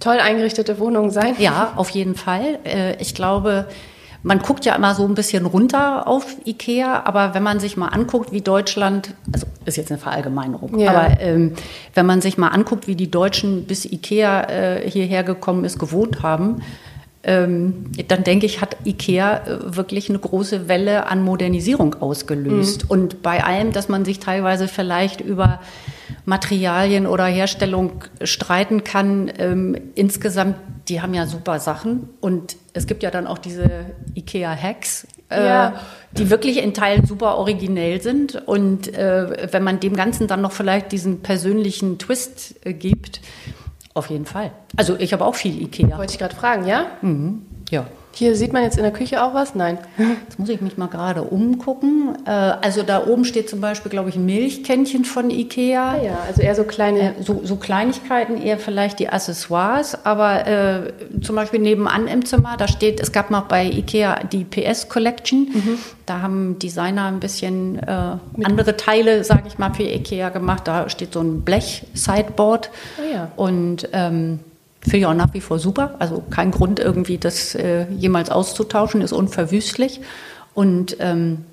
[0.00, 1.34] toll eingerichtete Wohnung sein?
[1.38, 2.58] Ja, auf jeden Fall.
[2.64, 3.66] Äh, ich glaube,
[4.22, 7.88] man guckt ja immer so ein bisschen runter auf Ikea, aber wenn man sich mal
[7.88, 10.90] anguckt, wie Deutschland, also ist jetzt eine Verallgemeinerung, ja.
[10.90, 11.52] aber ähm,
[11.94, 16.22] wenn man sich mal anguckt, wie die Deutschen bis Ikea äh, hierher gekommen ist, gewohnt
[16.22, 16.62] haben,
[17.24, 22.84] ähm, dann denke ich, hat IKEA äh, wirklich eine große Welle an Modernisierung ausgelöst.
[22.84, 22.90] Mhm.
[22.90, 25.60] Und bei allem, dass man sich teilweise vielleicht über
[26.24, 30.56] Materialien oder Herstellung streiten kann, ähm, insgesamt,
[30.88, 32.08] die haben ja super Sachen.
[32.20, 35.74] Und es gibt ja dann auch diese IKEA-Hacks, äh, ja.
[36.12, 38.46] die wirklich in Teilen super originell sind.
[38.46, 43.20] Und äh, wenn man dem Ganzen dann noch vielleicht diesen persönlichen Twist äh, gibt,
[43.94, 44.52] auf jeden Fall.
[44.76, 45.98] Also ich habe auch viel Ikea.
[45.98, 46.86] Wollte ich gerade fragen, ja?
[47.02, 47.42] Mhm.
[47.70, 47.86] Ja.
[48.14, 49.54] Hier sieht man jetzt in der Küche auch was?
[49.54, 49.78] Nein.
[50.24, 52.14] Jetzt muss ich mich mal gerade umgucken.
[52.26, 55.92] Äh, also da oben steht zum Beispiel, glaube ich, ein Milchkännchen von Ikea.
[55.92, 57.16] Ah ja, also eher so kleine.
[57.16, 60.04] Äh, so, so, Kleinigkeiten, eher vielleicht die Accessoires.
[60.04, 64.44] Aber äh, zum Beispiel nebenan im Zimmer, da steht, es gab noch bei Ikea die
[64.44, 65.48] PS Collection.
[65.52, 65.78] Mhm.
[66.04, 70.68] Da haben Designer ein bisschen äh, andere Teile, sage ich mal, für Ikea gemacht.
[70.68, 72.70] Da steht so ein Blech-Sideboard.
[72.98, 73.32] Ah ja.
[73.36, 74.40] Und ähm,
[74.82, 75.94] Finde ich auch nach wie vor super.
[76.00, 80.00] Also kein Grund irgendwie, das äh, jemals auszutauschen, ist unverwüstlich.
[80.54, 81.44] Und ähm,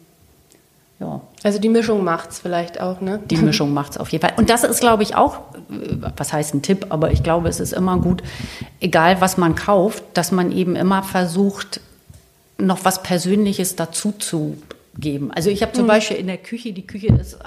[0.99, 1.21] ja.
[1.43, 3.19] Also die Mischung macht es vielleicht auch, ne?
[3.29, 4.33] Die Mischung macht es auf jeden Fall.
[4.35, 5.37] Und das ist, glaube ich, auch,
[5.69, 8.23] äh, was heißt ein Tipp, aber ich glaube, es ist immer gut,
[8.79, 11.81] egal was man kauft, dass man eben immer versucht,
[12.57, 14.57] noch was Persönliches dazu zu
[14.99, 15.31] geben.
[15.31, 15.89] Also ich habe zum mhm.
[15.89, 17.37] Beispiel in der Küche, die Küche ist äh,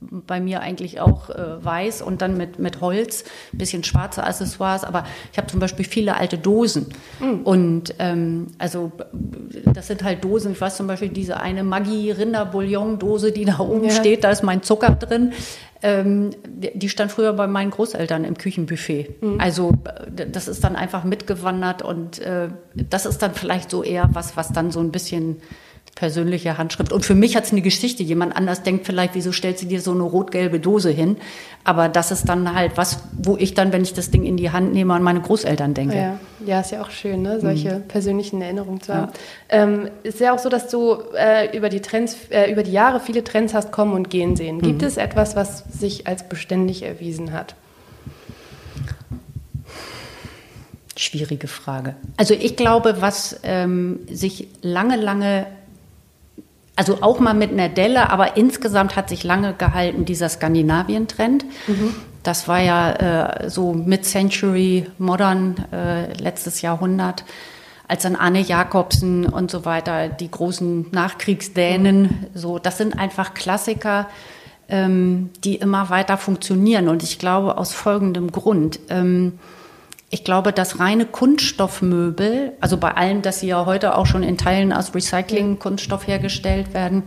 [0.00, 4.84] bei mir eigentlich auch äh, weiß und dann mit, mit Holz, ein bisschen schwarze Accessoires,
[4.84, 6.86] aber ich habe zum Beispiel viele alte Dosen.
[7.20, 7.40] Mhm.
[7.42, 8.92] Und ähm, also
[9.72, 13.84] das sind halt Dosen, ich weiß zum Beispiel diese eine Maggi Rinderbouillon-Dose, die da oben
[13.84, 13.90] ja.
[13.90, 15.32] steht, da ist mein Zucker drin.
[15.84, 19.20] Ähm, die stand früher bei meinen Großeltern im Küchenbuffet.
[19.20, 19.40] Mhm.
[19.40, 19.72] Also
[20.14, 24.52] das ist dann einfach mitgewandert und äh, das ist dann vielleicht so eher was, was
[24.52, 25.38] dann so ein bisschen
[25.94, 26.92] persönliche Handschrift.
[26.92, 28.02] Und für mich hat es eine Geschichte.
[28.02, 31.16] Jemand anders denkt vielleicht, wieso stellt sie dir so eine rot-gelbe Dose hin?
[31.64, 34.50] Aber das ist dann halt was, wo ich dann, wenn ich das Ding in die
[34.50, 35.96] Hand nehme, an meine Großeltern denke.
[35.96, 37.40] Ja, ja ist ja auch schön, ne?
[37.40, 37.82] solche mhm.
[37.88, 39.12] persönlichen Erinnerungen zu haben.
[39.50, 39.62] Ja.
[39.62, 42.98] Ähm, ist ja auch so, dass du äh, über die Trends, äh, über die Jahre
[42.98, 44.60] viele Trends hast kommen und gehen sehen.
[44.60, 44.88] Gibt mhm.
[44.88, 47.54] es etwas, was sich als beständig erwiesen hat?
[50.96, 51.94] Schwierige Frage.
[52.16, 55.46] Also ich glaube, was ähm, sich lange, lange
[56.76, 61.44] also auch mal mit einer Delle, aber insgesamt hat sich lange gehalten dieser Skandinavien-Trend.
[61.66, 61.94] Mhm.
[62.22, 67.24] Das war ja äh, so Mid-Century, Modern, äh, letztes Jahrhundert,
[67.88, 72.26] als dann Anne Jakobsen und so weiter, die großen Nachkriegsdänen, mhm.
[72.34, 74.08] so, das sind einfach Klassiker,
[74.68, 76.88] ähm, die immer weiter funktionieren.
[76.88, 78.78] Und ich glaube aus folgendem Grund.
[78.88, 79.38] Ähm,
[80.12, 84.36] ich glaube, dass reine Kunststoffmöbel, also bei allem, dass sie ja heute auch schon in
[84.36, 87.04] Teilen aus Recycling-Kunststoff hergestellt werden,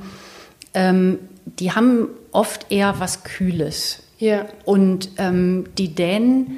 [0.74, 4.02] ähm, die haben oft eher was Kühles.
[4.18, 4.48] Ja.
[4.66, 6.58] Und ähm, die Dänen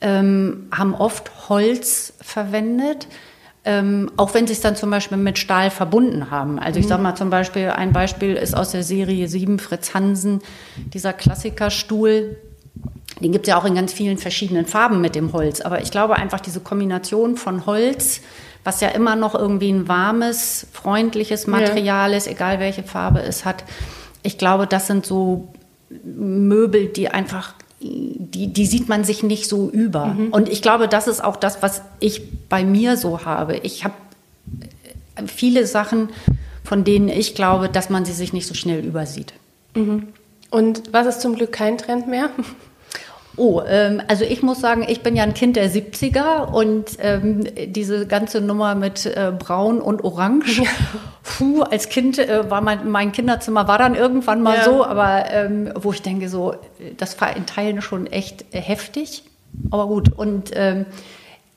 [0.00, 3.06] ähm, haben oft Holz verwendet.
[3.64, 6.58] Ähm, auch wenn sie es dann zum Beispiel mit Stahl verbunden haben.
[6.58, 6.88] Also ich mhm.
[6.88, 10.42] sage mal zum Beispiel, ein Beispiel ist aus der Serie 7 Fritz Hansen,
[10.92, 12.36] dieser Klassikerstuhl,
[13.20, 15.60] den gibt es ja auch in ganz vielen verschiedenen Farben mit dem Holz.
[15.60, 18.20] Aber ich glaube einfach diese Kombination von Holz,
[18.64, 22.16] was ja immer noch irgendwie ein warmes, freundliches Material ja.
[22.16, 23.64] ist, egal welche Farbe es hat.
[24.22, 25.48] Ich glaube, das sind so
[26.02, 30.06] Möbel, die einfach, die, die sieht man sich nicht so über.
[30.06, 30.28] Mhm.
[30.28, 33.56] Und ich glaube, das ist auch das, was ich bei mir so habe.
[33.58, 33.94] Ich habe
[35.26, 36.08] viele Sachen,
[36.64, 39.34] von denen ich glaube, dass man sie sich nicht so schnell übersieht.
[39.74, 40.08] Mhm.
[40.50, 42.30] Und was ist zum Glück kein Trend mehr?
[43.36, 47.44] Oh, ähm, also ich muss sagen, ich bin ja ein Kind der 70er und ähm,
[47.66, 50.62] diese ganze Nummer mit äh, Braun und Orange,
[51.22, 54.64] puh, als Kind äh, war mein, mein Kinderzimmer war dann irgendwann mal ja.
[54.64, 56.54] so, aber ähm, wo ich denke so,
[56.96, 59.24] das war in Teilen schon echt äh, heftig,
[59.70, 60.86] aber gut und ähm,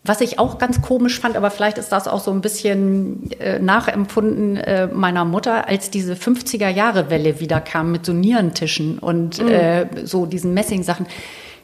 [0.03, 3.59] was ich auch ganz komisch fand, aber vielleicht ist das auch so ein bisschen äh,
[3.59, 9.41] nachempfunden äh, meiner Mutter, als diese 50er Jahre Welle wieder kam mit so Nierentischen und
[9.41, 9.49] mhm.
[9.49, 11.07] äh, so diesen Messing-Sachen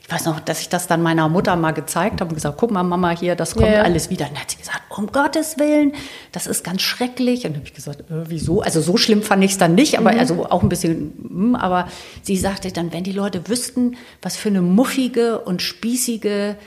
[0.06, 2.72] ich weiß noch, dass ich das dann meiner Mutter mal gezeigt habe und gesagt, guck
[2.72, 3.84] mal, Mama, hier, das kommt Ja.
[3.84, 4.26] alles wieder.
[4.26, 5.94] Und dann hat sie gesagt, um Gottes Willen,
[6.34, 7.46] das ist ganz schrecklich.
[7.46, 8.62] Und dann habe ich gesagt, äh, wieso?
[8.62, 11.88] Also so schlimm fand ich es dann nicht, aber also auch ein bisschen, hm, aber
[12.22, 16.58] sie sagte dann, wenn die Leute wüssten, was für eine muffige und spießige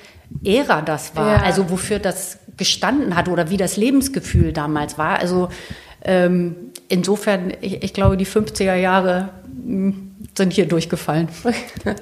[0.43, 1.43] Ära das war, Ja.
[1.43, 5.19] also wofür das gestanden hat oder wie das Lebensgefühl damals war.
[5.19, 5.51] Also
[6.03, 6.57] ähm,
[6.89, 9.29] insofern, ich, ich glaube, die 50er Jahre
[9.65, 11.29] hm, sind hier durchgefallen.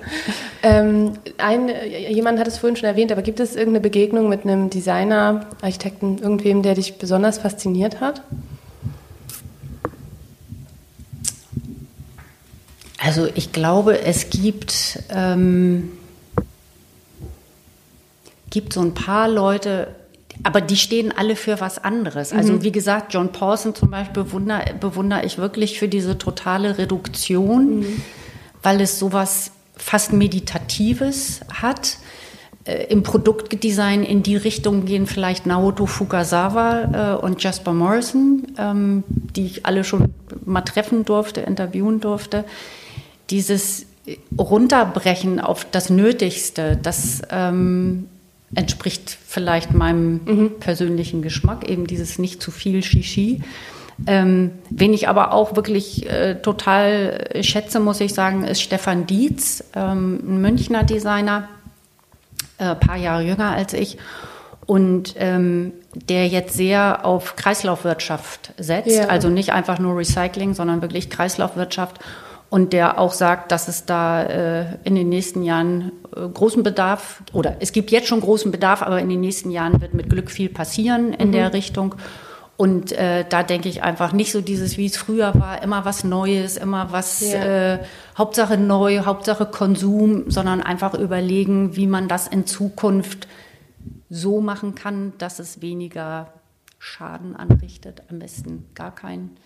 [0.67, 1.69] Ähm, ein,
[2.09, 6.17] jemand hat es vorhin schon erwähnt, aber gibt es irgendeine Begegnung mit einem Designer, Architekten,
[6.17, 8.23] irgendwem, der dich besonders fasziniert hat?
[12.97, 15.93] Also ich glaube, es gibt, ähm,
[18.49, 19.89] gibt so ein paar Leute,
[20.43, 22.33] aber die stehen alle für was anderes.
[22.33, 27.87] Also wie gesagt, John Pawson zum Beispiel bewundere, bewundere ich wirklich für diese totale Reduktion,
[28.63, 31.99] weil es sowas fast Meditatives hat.
[32.65, 39.05] Äh, Im Produktdesign in die Richtung gehen vielleicht Naoto Fukasawa äh, und Jasper Morrison, ähm,
[39.09, 42.45] die ich alle schon mal treffen durfte, interviewen durfte.
[43.31, 43.87] Dieses
[44.39, 48.09] Runterbrechen auf das Nötigste, das ähm,
[48.55, 53.43] entspricht vielleicht meinem persönlichen Geschmack, eben dieses nicht zu viel Shishi.
[54.07, 59.63] Ähm, wen ich aber auch wirklich äh, total schätze, muss ich sagen, ist Stefan Dietz,
[59.77, 61.49] ähm, ein Münchner Designer,
[62.59, 63.99] äh, paar Jahre jünger als ich
[64.67, 69.07] und ähm, der jetzt sehr auf Kreislaufwirtschaft setzt, Ja.
[69.07, 71.99] also nicht einfach nur Recycling, sondern wirklich Kreislaufwirtschaft
[72.55, 77.21] und der auch sagt, dass es da äh, in den nächsten Jahren äh, großen Bedarf
[77.33, 80.31] oder es gibt jetzt schon großen Bedarf, aber in den nächsten Jahren wird mit Glück
[80.31, 81.97] viel passieren in der Richtung.
[82.57, 86.05] Und äh, da denke ich einfach nicht so dieses, wie es früher war, immer was
[86.05, 87.73] Neues, immer was, Ja.
[87.75, 87.79] äh,
[88.17, 93.27] Hauptsache neu, Hauptsache Konsum, sondern einfach überlegen, wie man das in Zukunft
[94.11, 96.29] so machen kann, dass es weniger
[96.87, 99.39] Schaden anrichtet, am besten gar keinen.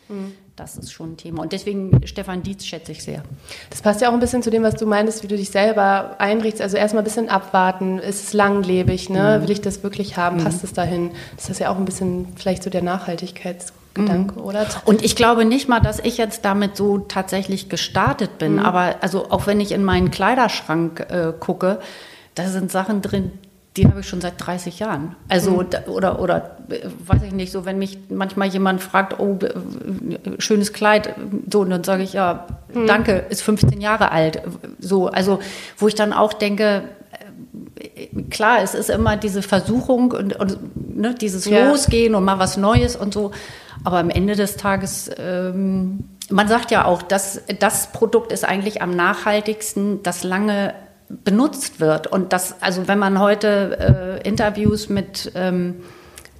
[0.57, 1.41] Das ist schon ein Thema.
[1.41, 3.23] Und deswegen Stefan Dietz schätze ich sehr.
[3.71, 6.17] Das passt ja auch ein bisschen zu dem, was du meintest, wie du dich selber
[6.19, 6.63] einrichtest.
[6.63, 8.01] Also erstmal ein bisschen abwarten.
[8.01, 9.09] Ist es langlebig?
[9.09, 9.41] Ne?
[9.41, 10.43] Will ich das wirklich haben?
[10.43, 11.13] Passt es dahin?
[11.37, 14.67] Das ist ja auch ein bisschen vielleicht so der Nachhaltigkeitsgedanke, oder?
[14.85, 18.59] Und ich glaube nicht mal, dass ich jetzt damit so tatsächlich gestartet bin.
[18.59, 21.79] Aber also auch wenn ich in meinen Kleiderschrank äh, gucke,
[22.35, 23.31] da sind Sachen drin,
[23.79, 25.15] die habe ich schon seit 30 Jahren.
[25.29, 29.39] Also da, oder oder äh, weiß ich nicht, so wenn mich manchmal jemand fragt, oh
[29.41, 31.15] äh, schönes Kleid,
[31.51, 32.47] so und dann sage ich ja,
[32.87, 34.43] danke, ist 15 Jahre alt.
[34.79, 35.39] So, also
[35.77, 36.83] wo ich dann auch denke,
[38.31, 40.59] klar, es ist immer diese Versuchung und, und
[40.97, 41.69] ne, dieses Ja.
[41.69, 43.31] Losgehen und mal was Neues und so.
[43.85, 48.83] Aber am Ende des Tages, ähm, man sagt ja auch, dass das Produkt ist eigentlich
[48.83, 50.75] am nachhaltigsten, das lange
[51.09, 52.07] benutzt wird.
[52.07, 55.77] Und das, also wenn man heute äh, Interviews mit ähm,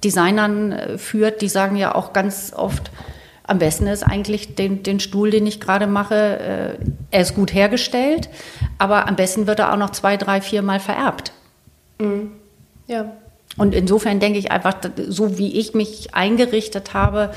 [0.03, 2.91] Designern äh, führt, die sagen ja auch ganz oft,
[3.43, 7.53] am besten ist eigentlich den, den Stuhl, den ich gerade mache, äh, er ist gut
[7.53, 8.29] hergestellt,
[8.77, 11.33] aber am besten wird er auch noch zwei, drei, vier Mal vererbt.
[12.87, 13.11] Ja.
[13.57, 14.75] Und insofern denke ich einfach,
[15.07, 17.31] so wie ich mich eingerichtet habe,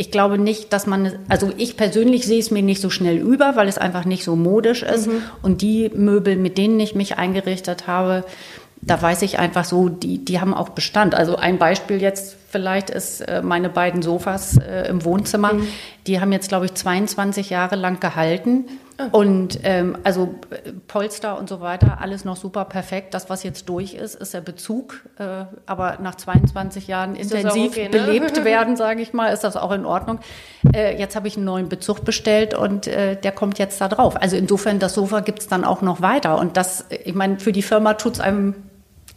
[0.00, 3.54] ich glaube nicht, dass man, also ich persönlich sehe es mir nicht so schnell über,
[3.56, 5.10] weil es einfach nicht so modisch ist.
[5.42, 8.24] Und die Möbel, mit denen ich mich eingerichtet habe,
[8.80, 11.14] da weiß ich einfach so, die, die haben auch Bestand.
[11.14, 15.52] Also ein Beispiel jetzt vielleicht ist äh, meine beiden Sofas äh, im Wohnzimmer.
[16.06, 18.64] Die haben jetzt, glaube ich, 22 Jahre lang gehalten.
[19.12, 20.34] Und ähm, also
[20.88, 23.14] Polster und so weiter, alles noch super perfekt.
[23.14, 25.00] Das, was jetzt durch ist, ist der Bezug.
[25.18, 27.90] Äh, aber nach 22 Jahren intensiv okay, ne?
[27.90, 30.20] belebt werden, sage ich mal, ist das auch in Ordnung.
[30.74, 34.20] Äh, jetzt habe ich einen neuen Bezug bestellt und äh, der kommt jetzt da drauf.
[34.20, 36.38] Also insofern, das Sofa gibt es dann auch noch weiter.
[36.38, 38.54] Und das, ich meine, für die Firma tut es einem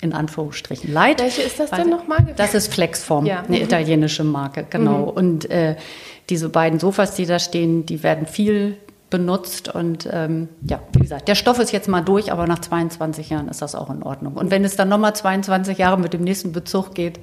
[0.02, 1.22] in Anführungsstrichen leid.
[1.22, 2.20] Welche ist das denn nochmal?
[2.36, 3.40] Das ist Flexform, Ja.
[3.48, 3.64] eine Mhm.
[3.64, 5.04] italienische Marke, genau.
[5.04, 5.78] Und äh,
[6.30, 8.78] diese beiden Sofas, die da stehen, die werden viel
[9.14, 13.30] benutzt und ähm, ja, wie gesagt, der Stoff ist jetzt mal durch, aber nach 22
[13.30, 14.34] Jahren ist das auch in Ordnung.
[14.34, 17.20] Und wenn es dann nochmal 22 Jahre mit dem nächsten Bezug geht,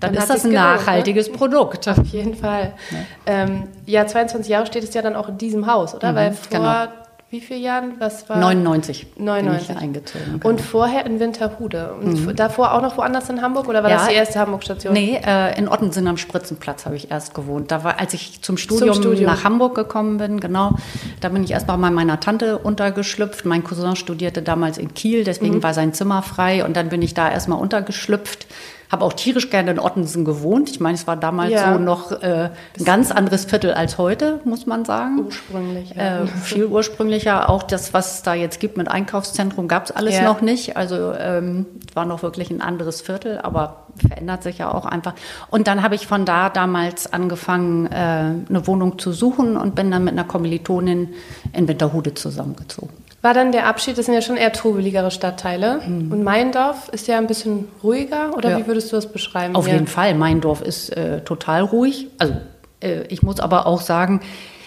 [0.00, 0.76] dann, Dann ist das ein gelohnt, ne?
[0.76, 1.86] nachhaltiges Produkt.
[1.86, 2.72] Auf jeden Fall.
[3.26, 6.10] Ähm, ja, 22 Jahre steht es ja dann auch in diesem Haus, oder?
[6.10, 6.88] Mhm, Weil vor genau.
[7.30, 7.92] Wie vielen Jahren?
[8.00, 8.36] Was war?
[8.38, 9.68] 99 99.
[9.68, 10.40] bin ich eingezogen.
[10.42, 11.92] Und vorher in Winterhude.
[11.94, 13.98] Und davor auch noch woanders in Hamburg oder war Ja.
[13.98, 14.92] das die erste Hamburg-Station?
[14.92, 17.70] Nee, äh, in Ottensen am Spritzenplatz habe ich erst gewohnt.
[17.70, 19.26] Da war, als ich zum Studium, Studium.
[19.26, 20.72] nach Hamburg gekommen bin, genau,
[21.20, 23.44] da bin ich erst mal bei meiner Tante untergeschlüpft.
[23.44, 25.62] Mein Cousin studierte damals in Kiel, deswegen Mhm.
[25.62, 28.46] war sein Zimmer frei und dann bin ich da erst mal untergeschlüpft.
[28.90, 30.68] Habe auch tierisch gerne in Ottensen gewohnt.
[30.68, 31.72] Ich meine, es war damals ja.
[31.72, 35.26] so noch äh, ein ganz anderes Viertel als heute, muss man sagen.
[35.26, 35.94] Ursprünglich.
[35.94, 36.22] Ja.
[36.22, 37.48] Äh, viel ursprünglicher.
[37.48, 40.24] Auch das, was es da jetzt gibt mit Einkaufszentrum, gab es alles ja.
[40.24, 40.76] noch nicht.
[40.76, 45.14] Also ähm, war noch wirklich ein anderes Viertel, aber verändert sich ja auch einfach.
[45.50, 49.92] Und dann habe ich von da damals angefangen, äh, eine Wohnung zu suchen und bin
[49.92, 51.10] dann mit einer Kommilitonin
[51.52, 55.80] in Winterhude zusammengezogen war dann der Abschied, das sind ja schon eher trubeligere Stadtteile.
[55.86, 56.12] Mhm.
[56.12, 58.58] Und Meindorf ist ja ein bisschen ruhiger, oder ja.
[58.58, 59.54] wie würdest du das beschreiben?
[59.54, 59.74] Auf hier?
[59.74, 60.14] jeden Fall.
[60.14, 62.08] Meindorf ist äh, total ruhig.
[62.18, 62.34] Also
[62.80, 64.20] äh, ich muss aber auch sagen,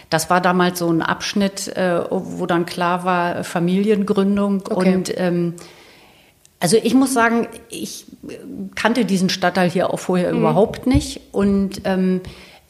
[0.09, 4.95] das war damals so ein Abschnitt, äh, wo dann klar war, Familiengründung okay.
[4.95, 5.55] und ähm,
[6.59, 8.05] also ich muss sagen, ich
[8.75, 10.39] kannte diesen Stadtteil hier auch vorher mhm.
[10.39, 12.21] überhaupt nicht und ähm,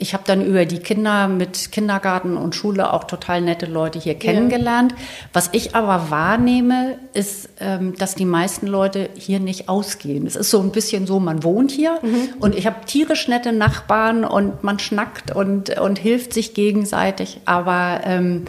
[0.04, 4.16] ich habe dann über die Kinder mit Kindergarten und Schule auch total nette Leute hier
[4.16, 4.92] kennengelernt.
[4.92, 4.98] Ja.
[5.32, 10.28] Was ich aber wahrnehme, ist, ähm, dass die meisten Leute hier nicht ausgehen.
[10.28, 12.34] Es ist so ein bisschen so, man wohnt hier mhm.
[12.42, 17.40] und ich habe tierisch nette Nachbarn und man schnackt und, und hilft sich gegenseitig.
[17.46, 18.44] Aber ähm,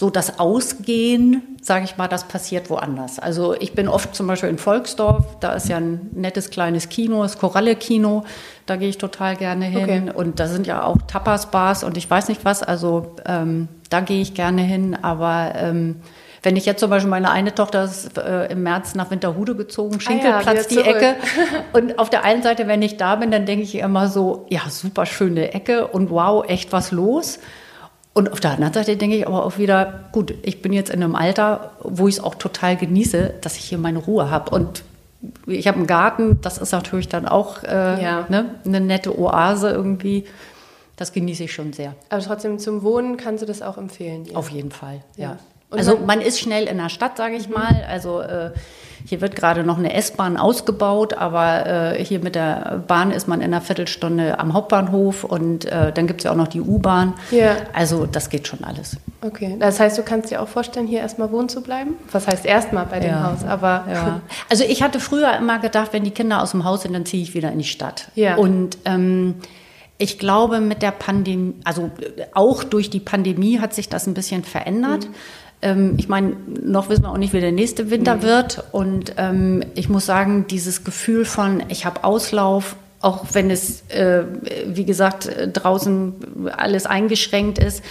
[0.00, 3.18] so das Ausgehen sage ich mal, das passiert woanders.
[3.18, 7.22] Also ich bin oft zum Beispiel in Volksdorf, da ist ja ein nettes kleines Kino,
[7.22, 8.24] das Koralle-Kino,
[8.64, 10.08] da gehe ich total gerne hin.
[10.08, 10.12] Okay.
[10.14, 14.22] Und da sind ja auch Tapas-Bars und ich weiß nicht was, also ähm, da gehe
[14.22, 14.96] ich gerne hin.
[15.02, 15.96] Aber ähm,
[16.42, 20.00] wenn ich jetzt zum Beispiel meine eine Tochter ist äh, im März nach Winterhude gezogen,
[20.00, 20.88] Schinkelplatz ah ja, die.
[20.88, 21.16] Ecke.
[21.74, 24.62] Und auf der einen Seite, wenn ich da bin, dann denke ich immer so, ja,
[24.70, 27.38] super schöne Ecke und wow, echt was los.
[28.12, 31.02] Und auf der anderen Seite denke ich aber auch wieder, gut, ich bin jetzt in
[31.02, 34.50] einem Alter, wo ich es auch total genieße, dass ich hier meine Ruhe habe.
[34.50, 34.82] Und
[35.46, 38.26] ich habe einen Garten, das ist natürlich dann auch äh, ja.
[38.28, 40.24] ne, eine nette Oase irgendwie.
[40.96, 41.94] Das genieße ich schon sehr.
[42.08, 44.24] Aber trotzdem zum Wohnen kannst du das auch empfehlen?
[44.26, 44.36] Ja.
[44.36, 45.30] Auf jeden Fall, ja.
[45.30, 45.38] ja.
[45.70, 47.54] Also man ist schnell in der Stadt, sage ich mhm.
[47.54, 47.86] mal.
[47.88, 48.50] Also äh,
[49.06, 53.40] hier wird gerade noch eine S-Bahn ausgebaut, aber äh, hier mit der Bahn ist man
[53.40, 57.14] in einer Viertelstunde am Hauptbahnhof und äh, dann gibt es ja auch noch die U-Bahn.
[57.30, 57.56] Ja.
[57.72, 58.98] Also das geht schon alles.
[59.22, 61.94] Okay, das heißt, du kannst dir auch vorstellen, hier erstmal wohnen zu bleiben?
[62.12, 63.30] Was heißt erstmal bei dem ja.
[63.30, 63.44] Haus?
[63.44, 64.20] Aber ja.
[64.50, 67.22] Also ich hatte früher immer gedacht, wenn die Kinder aus dem Haus sind, dann ziehe
[67.22, 68.08] ich wieder in die Stadt.
[68.14, 68.36] Ja.
[68.36, 69.36] Und ähm,
[69.98, 71.90] ich glaube, mit der Pandemie, also
[72.32, 75.06] auch durch die Pandemie hat sich das ein bisschen verändert.
[75.06, 75.14] Mhm.
[75.62, 78.22] Ähm, ich meine, noch wissen wir auch nicht, wie der nächste Winter mhm.
[78.22, 78.64] wird.
[78.72, 84.24] Und ähm, ich muss sagen, dieses Gefühl von, ich habe Auslauf, auch wenn es, äh,
[84.66, 87.82] wie gesagt, draußen alles eingeschränkt ist,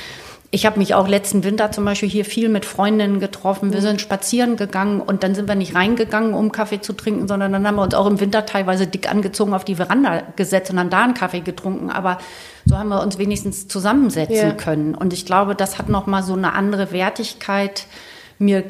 [0.51, 3.71] ich habe mich auch letzten Winter zum Beispiel hier viel mit Freundinnen getroffen.
[3.71, 3.83] Wir mhm.
[3.83, 7.67] sind spazieren gegangen und dann sind wir nicht reingegangen, um Kaffee zu trinken, sondern dann
[7.67, 10.89] haben wir uns auch im Winter teilweise dick angezogen auf die Veranda gesetzt und haben
[10.89, 11.91] da einen Kaffee getrunken.
[11.91, 12.17] Aber
[12.65, 14.51] so haben wir uns wenigstens zusammensetzen ja.
[14.51, 14.95] können.
[14.95, 17.85] Und ich glaube, das hat nochmal so eine andere Wertigkeit
[18.39, 18.63] mir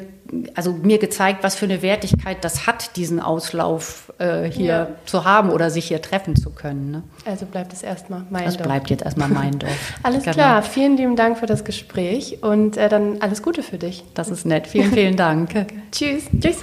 [0.54, 4.88] also mir gezeigt, was für eine Wertigkeit das hat, diesen Auslauf äh, hier ja.
[5.06, 6.90] zu haben oder sich hier treffen zu können.
[6.90, 7.02] Ne?
[7.24, 8.58] Also bleibt es erstmal mein das Dorf.
[8.58, 9.72] Das bleibt jetzt erstmal mein Dorf.
[10.02, 10.34] alles genau.
[10.34, 14.04] klar, vielen lieben Dank für das Gespräch und äh, dann alles Gute für dich.
[14.14, 14.66] Das ist nett.
[14.66, 15.50] Vielen, vielen Dank.
[15.92, 16.24] Tschüss.
[16.38, 16.58] Tschüss.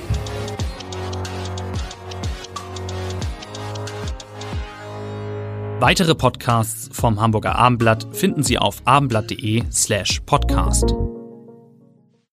[5.80, 10.96] Weitere Podcasts vom Hamburger Abendblatt finden Sie auf abendblatt.de slash podcast.